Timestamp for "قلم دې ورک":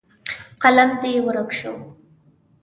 0.61-1.49